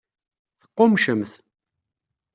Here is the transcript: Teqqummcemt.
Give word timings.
Teqqummcemt. 0.61 1.31